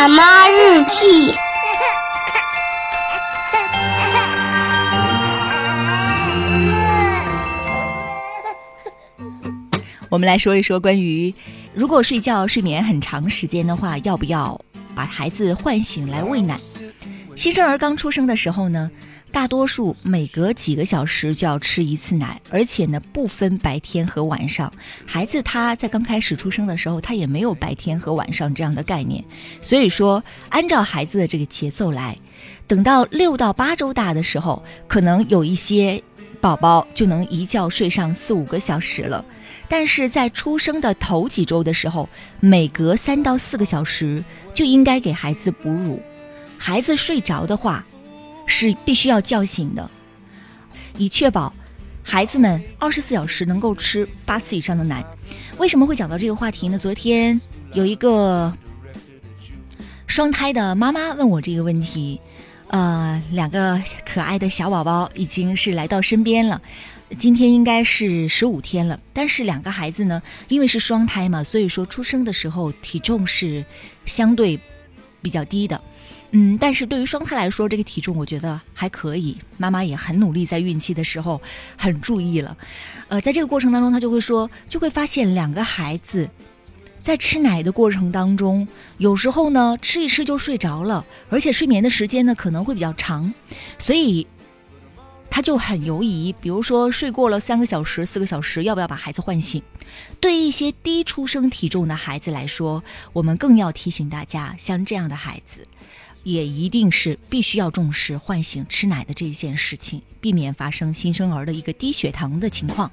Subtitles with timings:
[0.00, 1.30] 妈妈日记。
[10.08, 11.34] 我们来说一说关于，
[11.74, 14.58] 如果睡觉睡眠很长时间的话，要不要
[14.94, 16.58] 把孩子唤醒来喂奶？
[17.36, 18.90] 新生儿刚出生的时候呢，
[19.32, 24.72] 大多数每隔几个小时就要吃一次奶，而且呢不分白天和晚上。
[25.06, 29.24] 孩子他在刚开始出生的时候，他也没有白天和晚上这样的概念，
[29.60, 32.16] 所以说按照孩子的这个节奏来，
[32.66, 36.02] 等到六到八周大的时候，可能有一些
[36.40, 39.24] 宝宝就能一觉睡上四五个小时了。
[39.68, 42.08] 但是在出生的头几周的时候，
[42.40, 46.02] 每隔三到四个小时就应该给孩子哺乳。
[46.58, 47.86] 孩子睡着的话，
[48.50, 49.90] 是必须要叫醒的，
[50.98, 51.54] 以确保
[52.02, 55.02] 孩子们二十四小时能够吃八次以上的奶。
[55.56, 56.78] 为什么会讲到这个话题呢？
[56.78, 57.40] 昨天
[57.72, 58.52] 有一个
[60.06, 62.20] 双胎的妈妈问我这个问题，
[62.68, 66.60] 呃，两个可爱的小宝宝已经是来到身边了。
[67.18, 73.64] 今天应该是十五天了，但是两个孩子呢，因为是双胎嘛，所以说出生的时候体重是
[74.06, 74.58] 相对
[75.20, 75.80] 比较低的，
[76.32, 79.36] 嗯，但是对于双胎来说，这个体重我觉得还可以。
[79.56, 81.40] 妈妈也很努力，在孕期的时候
[81.76, 82.56] 很注意了，
[83.08, 86.30] 呃，在这个过程当中，他就会说，就会发现两个孩子
[87.02, 88.66] 在吃奶的过程当中，
[88.98, 93.32] 有时候呢吃一吃就睡着了，而且睡眠的时间呢可能会比较长，
[93.78, 94.26] 所以。
[95.32, 99.62] 他就很犹疑，比如说睡过了三个小时、四个小时，要不要把孩子唤醒？
[100.18, 105.68] 对一些低出生体重的孩子来说，我们更要提醒大家，像这样的孩子，
[106.22, 112.90] 也一定是必须要重视唤醒吃奶的这一件事情，避免发生新生儿的一个低血糖的情况。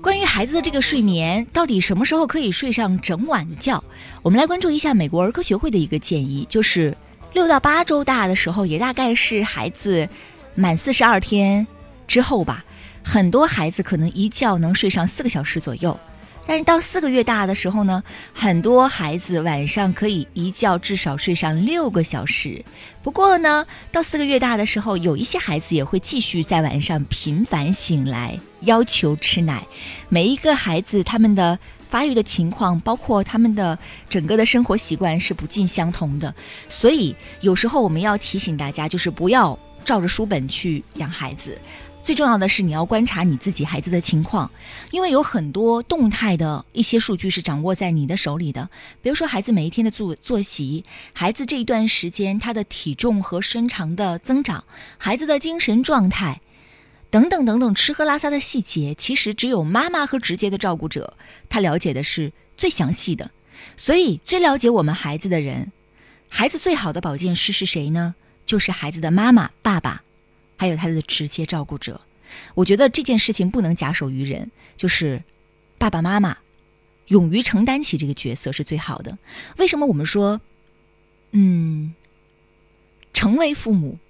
[0.00, 3.82] 关于孩子的这个睡眠，到底什么时候可以睡上整晚的觉？
[4.22, 6.96] 我们来关注一下美国儿科学会的一个建议，就是
[7.32, 10.08] 六到八周大的时候，也大概是孩子
[10.54, 11.66] 满四十二天
[12.06, 12.64] 之后吧，
[13.04, 15.98] 很多孩子可能一觉能睡上四个小时左右。
[16.46, 18.02] 但是到四个月大的时候呢，
[18.32, 22.64] 很多孩子晚上可以一觉至少睡上六个小时。
[23.02, 29.66] 不过呢，到四个月大的时候，有一些孩子也会继续在晚上频繁醒来，要求吃奶。
[30.08, 31.58] 每一个孩子他们的
[31.90, 33.78] 发育的情况，包括他们的
[34.08, 36.34] 整个的生活习惯是不尽相同的，
[36.68, 41.58] 所以有时候我们要提醒大家，就是不要照着书本去养孩子。
[42.04, 44.50] 最重要的是，你要观察你自己孩子的情况，
[44.92, 48.70] 因为有很多动态的一些数据是掌握在你的手里的。
[49.02, 54.64] 比如说，孩子每一天的作作息，孩子这一段时间他的体重和身长的增长，
[54.96, 56.40] 孩子的精神状态，
[57.10, 61.16] 等等等等，吃喝拉撒的细节，其实只有妈妈和直接的照顾者
[61.48, 63.30] 他了解的是最详细的。
[63.76, 65.72] 所以，最了解我们孩子的人，
[66.28, 68.14] 孩子最好的保健师是谁呢？
[68.44, 70.02] 就是孩子的妈妈、爸爸。
[70.60, 72.00] 还有他的直接照顾者，
[72.56, 75.22] 我觉得这件事情不能假手于人，就是
[75.78, 76.36] 爸爸妈妈
[77.06, 79.16] 勇于承担起这个角色是最好的。
[79.58, 80.40] 为什么我们说，
[81.30, 81.94] 嗯，
[83.14, 84.00] 成为父母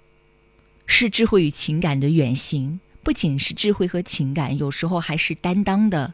[0.87, 6.13] 是智慧与情感的远行，不仅是智慧和情感，有时候还是担当的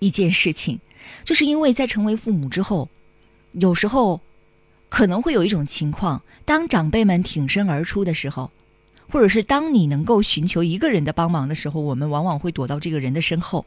[0.00, 0.80] 一件事情，
[1.24, 2.88] 就是因为在成为父母之后，
[3.52, 4.20] 有时候
[4.88, 8.50] 可能会有一种情况，当长辈们挺身而出的时候。
[9.08, 13.64] 或者是当你能够寻求一个人的帮忙的时候，我们往往会躲到这个人的身后。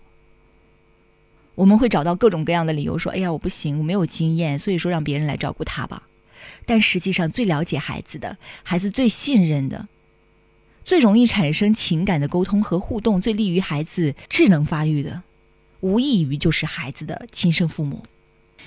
[1.55, 6.03] 我们会找到各种各样的理由说：“哎呀，我不行，我没有经验，所以说让别人来照顾他吧。”
[6.67, 9.87] 但实际上，最了解孩子的孩子最信任的、
[10.83, 15.21] 最容易产生情感的沟通和互动、最利于孩子智能发育的，
[15.81, 18.03] 无异于就是孩子的亲生父母。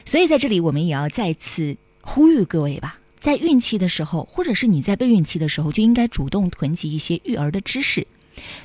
[0.04, 2.98] 所以在这里，我们也要再次呼吁各位吧。
[3.20, 8.04] 在孕期的时候，或者是你在备孕期的时候，就应该主动囤积一些育儿的知识。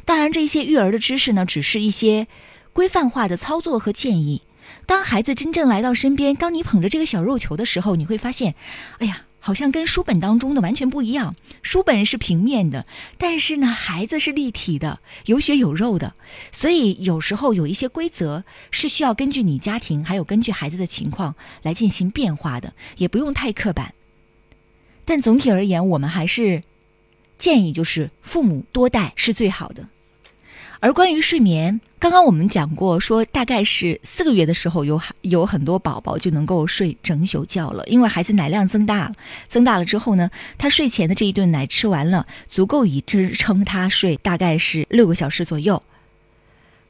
[0.04, 2.25] 当然，这些育儿的知识呢，只是一些
[2.74, 4.42] 规范化的操作和建议。
[4.88, 8.56] 当孩子真正来到身边，当你捧着这个小肉球的时候，你会发现，
[8.98, 11.38] 哎呀，好像跟书本当中的完全不一样。
[11.61, 12.85] 书本是平面的，
[13.17, 16.15] 但是呢，孩子是立体的，有血有肉的。
[16.51, 23.94] 所以有时候有一些规则是需要根据你家庭，还有根据孩子的情况来进行变化的，也不用太刻板。
[25.05, 26.63] 但总体而言，我们还是
[27.38, 29.88] 建议就是父母多带是最好的。
[30.79, 39.15] 而关于睡眠，刚刚我们讲过，说大概是四个月的时候，有有很多宝宝就能够睡整宿觉了，因为孩子奶量增大了，
[39.50, 45.81] 增大了之后呢，他睡前的这一顿奶吃完了，足够以支撑他睡大概是六个小时左右。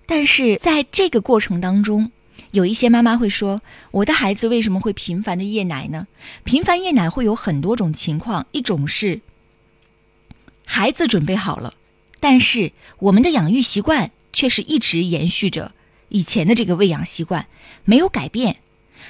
[0.06, 2.12] 但是在这个过程当中，
[2.52, 3.62] 有一些妈妈会说，
[3.92, 6.08] 我的孩子为什么会频繁的夜奶呢？
[6.44, 9.22] 频繁夜奶会有很多种情况，一种是
[10.66, 11.74] 孩子准备好了。
[12.20, 15.74] 但是我们的养育习惯却是一直延续着
[16.10, 17.48] 以前的这个喂养习惯，
[17.86, 18.58] 没有改变。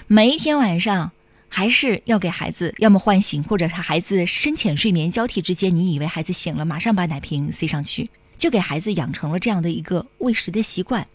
[0.08, 1.12] 每一天晚上
[1.50, 11.08] 还是要给孩子要么唤醒，或者是孩子深浅睡眠交替之间，你以为孩子醒了，马上把奶瓶塞上去，就给孩子养成了这样的一个喂食的习惯。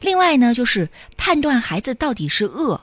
[0.00, 2.82] 另外呢，就是判断孩子到底是饿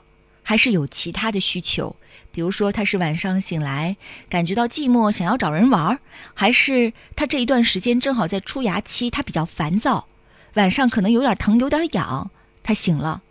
[0.50, 1.94] 还是有其他的需求。
[2.32, 3.96] 比如说，他是晚上醒来
[4.28, 6.00] 感觉到寂寞，想要找人玩儿，
[6.34, 10.08] 还是他这一段时间正好在出牙期，他比较烦躁，
[10.54, 12.32] 晚上可能有点疼，有点痒，
[12.64, 13.22] 他醒了，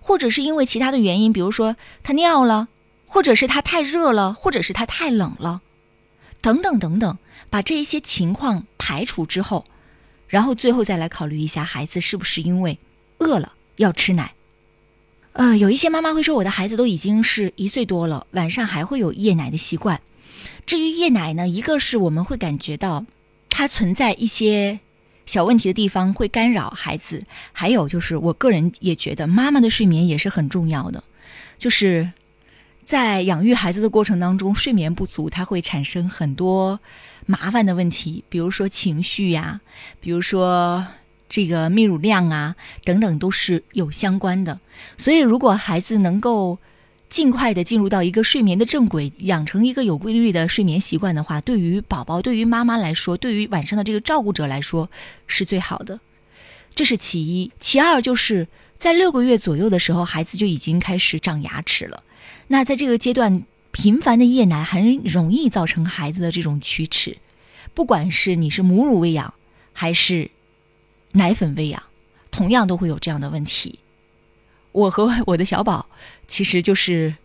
[0.00, 1.74] 或者是因为其他的原因，比如说
[2.04, 2.68] 他尿了，
[3.04, 5.62] 或者是他太热了，或者是他太冷了，
[6.40, 7.18] 等等等等，
[7.50, 9.64] 把这一些情况排除之后，
[10.28, 12.78] 然后最后再来考虑一下孩子是不是因为
[13.18, 14.34] 饿了要吃奶。
[15.32, 20.00] 呃，有一些妈妈会说，我的孩子都已经是一岁多了，晚上还会有夜奶的习惯。
[20.66, 23.06] 至于夜奶呢，一个是我们会感觉到
[23.48, 24.80] 它存在一些
[25.26, 27.22] 小问题的地方，会干扰孩子；
[27.52, 31.04] 还有就是，我个人也觉得妈妈的睡眠也是很重要的。
[31.56, 32.10] 就是
[32.84, 36.80] 在养育孩子的过程当中，睡眠不足，它会产生很多
[37.26, 39.60] 麻烦的问题，比如说情绪呀，
[40.00, 40.84] 比如说。
[41.30, 44.60] 这个泌乳量啊，等等都是有相关的。
[44.98, 46.58] 所以，如果孩子能够
[47.08, 54.90] 尽快的进入到一个睡眠的正轨，养成一个有规律的睡眠习惯的话，对于宝宝、对于妈妈来说，对于晚上的这个照顾者来说，
[55.26, 56.00] 是最好的。
[56.74, 57.50] 这是其一。
[57.58, 62.02] 其二，就是在六个月左右的时候，孩子就已经开始长牙齿了。
[62.48, 67.18] 那在这个阶段，频繁的夜奶很容易造成孩子的这种龋齿。
[67.74, 69.34] 不管是你是母乳喂养，
[69.72, 70.30] 还是
[71.12, 71.82] 奶粉喂养，
[72.30, 73.80] 同样都会有这样的问题。
[74.72, 75.86] 我和我的小宝，
[76.28, 77.16] 其实就是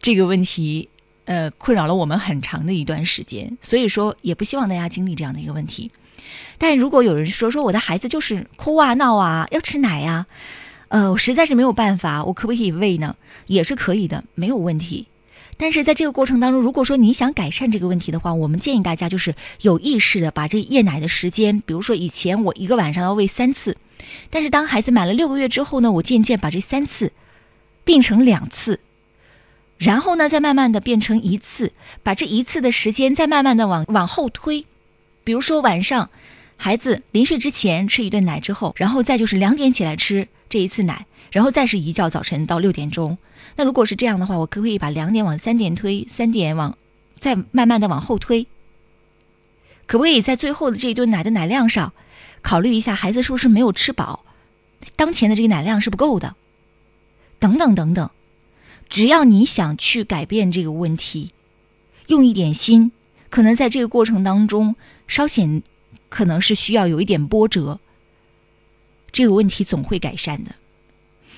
[0.00, 0.88] 这个问题，
[1.26, 3.56] 呃，困扰了我们很长的一段时间。
[3.60, 5.90] 所以说，也不希望大家经历这样的一个问题。
[6.58, 10.26] 但如果有人说说我的孩子就是哭啊闹啊要吃奶呀，
[10.88, 13.16] 呃，我实在是没有办法，我可不可以喂呢？
[13.46, 15.06] 也是可以的，没有问题。
[15.58, 23.76] 但是在这个过程当中，如果说你想改善这个问题的话，我们建议大家就是有意识的把这夜奶的时间，比如说以前我一个晚上要喂三次，
[24.30, 27.12] 但是当孩子满了六个月之后呢，我渐渐把这三次
[27.84, 28.78] 变成两次，
[29.78, 31.72] 然后呢再慢慢的变成一次，
[32.04, 34.64] 把这一次的时间再慢慢的往往后推，
[35.24, 36.08] 比如说晚上
[36.56, 43.18] 孩子临睡之前吃一顿奶之后，然后再就是两点起来吃这一次奶，然后再是一觉早晨到六点钟。
[43.56, 46.76] 那如果是这样的话，我可不可以把两点往三点推，三点往
[47.16, 48.46] 再慢慢的往后推？
[49.86, 51.92] 可不可以在最后的这一顿奶的奶量上，
[52.42, 54.24] 考虑一下孩子是不是没有吃饱，
[54.96, 56.36] 当前的这个奶量是不够的，
[57.38, 58.10] 等等等等。
[58.88, 61.32] 只要你想去改变这个问题，
[62.06, 62.92] 用一点心，
[63.28, 65.62] 可能在这个过程当中稍显
[66.08, 67.80] 可能是需要有一点波折，
[69.18, 70.52] 这个问题总会改善的。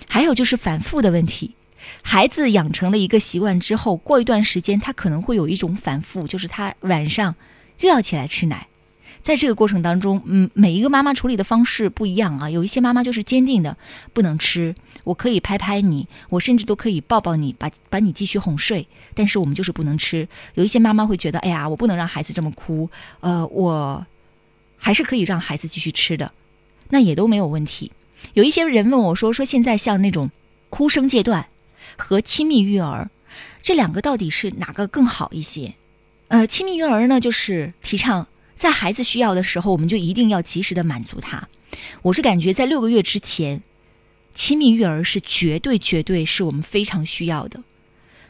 [0.07, 1.55] 还有就是反复的问题。
[2.03, 7.35] 孩子养成了一个习惯之后，过一段时间，他可能会有一种反复，就是他晚上
[7.79, 8.67] 又要起来吃奶。
[9.23, 12.51] 在这个过程当中，嗯，每一个妈妈处理的方式不一样啊。
[12.51, 13.75] 有一些妈妈就是坚定的
[14.13, 14.75] 不能吃，
[15.05, 20.29] 我可以拍拍你，我甚至都可以抱抱你，把把你继续哄睡，但是我们就是不能吃。
[20.53, 22.91] 有一些妈妈会觉得，哎呀，我不能让孩子这么哭，
[23.21, 24.07] 呃，我
[24.77, 26.31] 还是可以让孩子继续吃的，
[26.91, 27.93] 那也都没有问题。
[28.35, 30.31] 有一些人问我说，说现在像那种
[30.69, 31.47] 哭声阶段。
[31.97, 33.11] 和亲密育儿，
[33.63, 35.75] 这两个到底是哪个更好一些？
[36.29, 41.49] 呃，亲密育儿呢，就是提倡在孩子需要的时候，我们就一定要及时的满足他。
[42.01, 43.63] 我是感觉在六个月之前，
[44.35, 47.63] 亲密育儿是绝对绝对是我们非常需要的。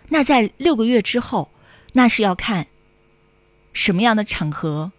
[0.09, 1.53] 那在六个月之后，
[1.93, 2.67] 那是要看
[3.73, 4.91] 什么样的场合，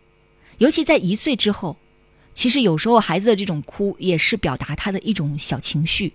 [0.59, 1.75] 尤其在一岁之后，
[2.33, 6.13] 其实有时候孩子的这种哭也是表达他的一种小情绪。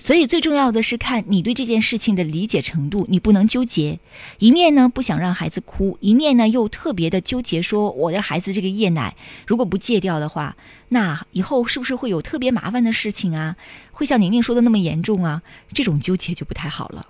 [0.00, 3.98] 所以最重要的是看你对这件事情的理解程度，你不能纠结，
[4.38, 10.56] 一面呢不想让孩子哭，一面呢又特别的纠结，说我的孩子这个夜奶如果不戒掉的话，
[10.90, 13.56] 那以后是不是会有特别麻烦的事情啊？
[13.90, 15.42] 会像宁宁说的那么严重啊？
[15.72, 17.08] 这种纠结就不太好了。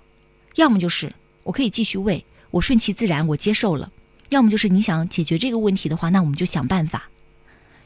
[0.55, 1.13] 要么就是
[1.43, 3.91] 我可以继续喂，我顺其自然，我接受了；
[4.29, 7.11] 要么就是你想解决这个问题的话，那我们就想办法，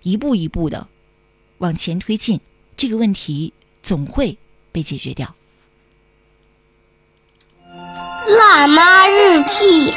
[0.04, 0.88] 一步一步的
[1.58, 2.40] 往前推进，
[2.78, 4.38] 这个问题总会
[4.72, 5.34] 被解决掉。
[8.28, 9.92] 辣妈日记。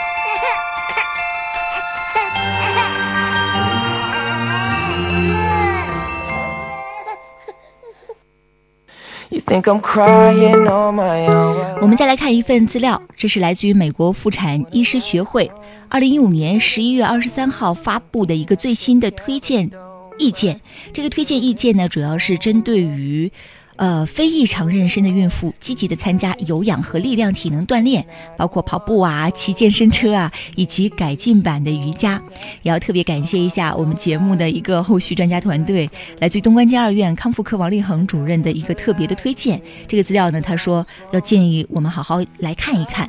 [11.80, 15.50] 我们再来看一份资料，这是来自于美国妇产医师学会
[15.88, 19.70] 二零一五年十一月二十三号发布的一个最新的推荐
[20.18, 20.60] 意见。
[20.92, 23.30] 这个推荐意见呢，主要是针对于。
[23.78, 28.02] 呃，非异常妊娠的孕妇积极的参加有氧和力量体能锻炼，
[28.34, 32.18] 包括跑步啊、骑健身车啊，以及改进版的瑜伽。
[32.62, 39.60] 也要特别感谢一下我们节目的一个后续专家团队，来自于东关街二院康复科王立恒主任的一个特别的推荐。
[39.86, 43.06] 这个资料呢，他说要建议我们好好来看一看。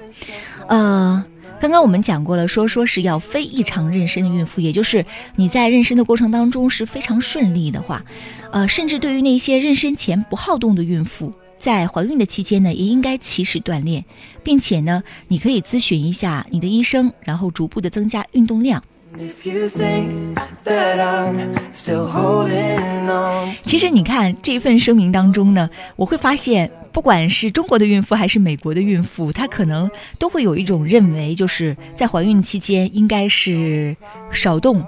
[0.67, 1.23] 呃。
[1.59, 5.03] 刚刚我们讲过了，说说是要非异常妊娠的孕妇，也就是
[5.35, 8.05] 你在妊娠的过程当中是非常顺利的话，
[8.51, 14.05] 呃，甚至对于那些妊娠前不好动的孕妇，在怀孕的期间呢，也应该及时锻炼，
[14.43, 18.83] 并且呢，你可以咨询一下你的医生，然后逐步的增加运动量。
[23.63, 26.71] 其实你看这份声明当中呢，我会发现。
[26.93, 33.95] 不管是中国的孕妇还是美国的孕妇，她可能都会有一种认为，就是在怀孕期间应该是
[34.31, 34.83] 少动，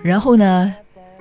[0.00, 0.72] 然后呢，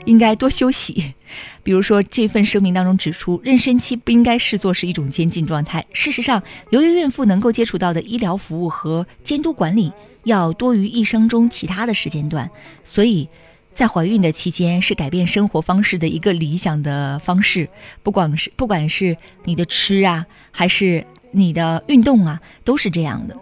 [0.05, 1.15] 应该多休息。
[1.63, 5.83] 比如说这份声明当中指出，妊娠期不应该视作是一种监禁状态。
[5.91, 9.91] 事实上，由于孕妇能够接触到的医疗服务和监督管理
[10.27, 12.49] 要多于一生中其他的时间段，
[12.83, 13.27] 所以。
[13.69, 17.69] 在怀孕的期间是改变生活方式的一个理想的方式，
[18.01, 23.37] 不管是不管是你的吃啊，还是你的运动啊，都是这样的。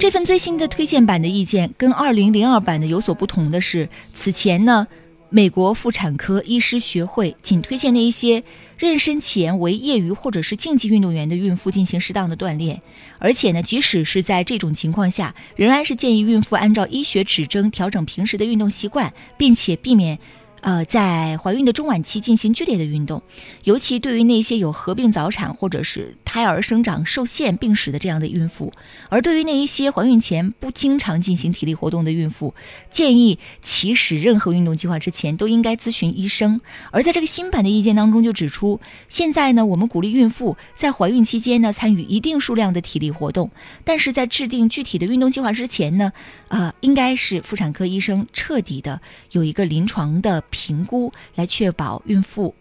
[0.00, 4.88] 这份最新的推荐版的意见跟二零零二版的有所不同的是，此前呢。
[5.32, 8.42] 美国妇产科医师学会仅推荐那一些
[8.78, 12.82] 妊娠前为业余或者是竞技运动员的孕妇进行适当的锻炼，
[13.18, 20.18] 而且呢，即使是在这种情况下，仍然是建议孕妇按照医学指征调整平时的运动习惯，并且避免。
[20.60, 23.22] 呃，在怀孕的中晚期进行剧烈的运动，
[23.64, 28.72] 尤其对于那些有合并早产或者是胎儿生长受限病史的这样的孕妇，
[29.08, 32.54] 而对于那一些怀孕前不经常进行体力活动的孕妇，
[32.90, 36.60] 建议起始任何运动计划之前都应该咨询医生。
[36.90, 43.50] 而在这个新版的意见当中就指出，现在呢，我们鼓励孕妇在怀孕期间呢参与一定数量的体力活动，
[43.84, 46.12] 但是在制定具体的运动计划之前呢，
[46.50, 49.00] 呃，应该是妇产科医生彻底的
[49.32, 50.44] 有一个临床的。
[50.50, 52.54] 评估来确保孕妇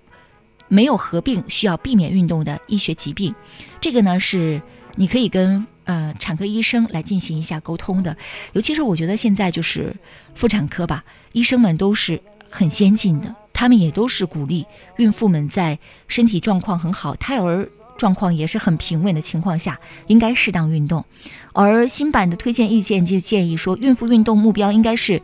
[0.67, 3.33] 没有合并需要避免运动的医学疾病，
[3.81, 4.61] 这个呢是
[4.95, 8.15] 你可以跟呃产科医生来进行一下沟通的。
[8.53, 9.95] 尤其是我觉得现在就是
[10.35, 11.03] 妇产科吧，
[11.33, 14.65] 医生们都是很先进的，他们也都是鼓励
[14.97, 17.67] 孕妇们在身体状况很好、胎儿
[17.99, 21.05] 状况也是很平稳的情况下，应该适当运动。
[21.53, 25.21] 而新版的推荐意见就建议说，孕妇运动目标应该是。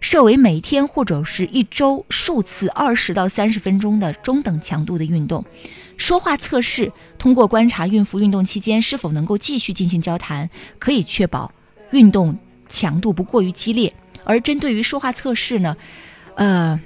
[0.00, 5.44] 设为每天或者是一周数次二十到三十分钟的中等强度的运动。
[5.96, 10.48] 说话测试通过观察孕妇运动期间是否能够继续进行交谈，
[10.78, 11.50] 可以确保
[11.90, 13.92] 运动强度不过于激烈。
[14.22, 15.76] 而针对于说话测试呢，
[16.36, 16.78] 呃，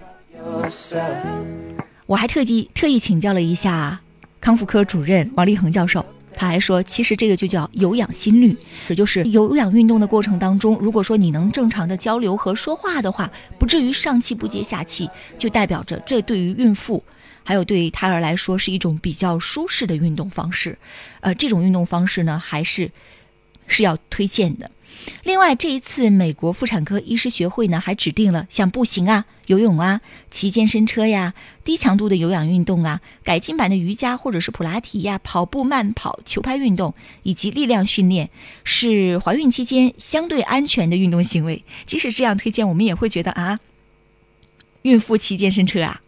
[2.07, 4.01] 我还特地特意请教了一下
[4.42, 6.04] 康复科主任王立恒教授。
[6.34, 8.56] 他还说，其实这个就叫有氧心率，
[8.88, 15.08] 也就是有氧运动的过程当中，如果说你能正常的交流和说话的话，不至于上气不接下气，
[15.38, 17.04] 就代表着这对于孕妇，
[17.44, 20.76] 还有对于胎儿来说是一种比较舒适的运动方式。
[21.20, 22.90] 呃，这种运动方式呢，还是
[23.66, 24.70] 是要推荐的。
[25.25, 31.34] 另外，这一次美国妇产科医师学会呢，还指定了像步行啊、游泳啊、骑健身车呀、
[31.64, 38.30] 低强度的有氧运动啊、改进版的瑜伽或者是普拉提呀、跑步、慢跑、球拍运动以及力量训练，
[38.64, 41.62] 是怀孕期间相对安全的运动行为。
[41.87, 43.58] 即使这样推荐，我们也会觉得啊，
[44.83, 46.01] 孕妇骑健身车啊，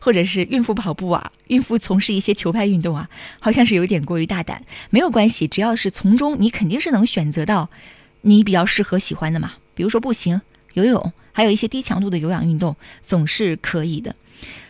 [0.00, 3.08] 或者是孕妇跑步啊，孕妇从事一些球拍运动啊，
[3.40, 4.64] 好像是有点过于大胆。
[4.90, 7.70] 没有关系，只要是从中，你肯定是能选择到。
[8.22, 10.40] 你比较适合喜欢的嘛，比如说步行、
[10.74, 14.16] 游泳，还有一些低强度的有氧运动，总是可以的。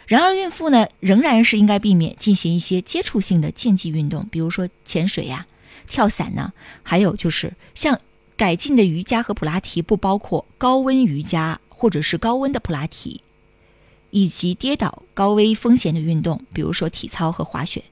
[0.06, 5.46] 然而，孕妇呢，仍然是应该避免进行一些接触性的竞技运动，比如说潜水呀、
[5.86, 7.98] 跳伞呢，还有就是像
[8.36, 13.20] 改进的瑜伽和普拉提，不包括高温瑜伽或者是高温的普拉提，
[14.10, 17.84] 以及跌倒高危风险的运动，比如说体操和滑雪。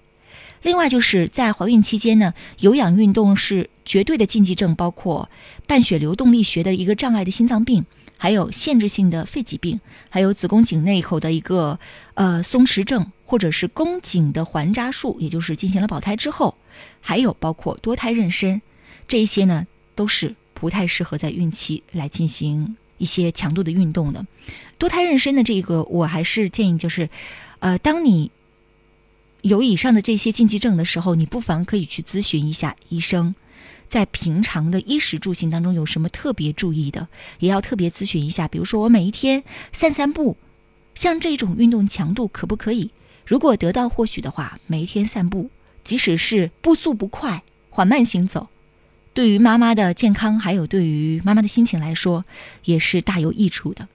[0.62, 5.28] 另外就是在怀孕期间呢，有氧运动是绝对的禁忌症，包括
[5.66, 7.84] 半血流动力学的一个障碍的心脏病，
[8.16, 11.78] 还有限制性的肺疾病，还有子宫颈内口的一个
[12.14, 16.56] 呃松弛症，或者是宫颈的环扎术，也就是进行了保胎之后，
[17.02, 18.62] 还有包括多胎妊娠，
[19.06, 24.26] 这一些呢都是不太适合在孕期来进行一些强度的运动的。
[24.78, 27.08] 多胎妊娠的这个，我还是建议就是，
[27.60, 28.30] 呃，当你
[29.42, 33.34] 有以上的这些禁忌症的时候，你不妨可以去咨询一下医生。
[33.86, 37.06] 在平常的衣食住行当中有什么特别注意的，
[37.38, 38.48] 也要特别咨询一下。
[38.48, 40.36] 比如说，我每一天散散步，
[40.94, 42.90] 像这种运动强度可不可以？
[43.24, 45.50] 如果得到或许的话，每一天散步，
[45.84, 48.48] 即使是步速不快，缓慢行走，
[49.14, 52.25] 对于妈妈的健康，还有对于妈妈的心情来说，
[52.64, 53.88] 也是大有益处的。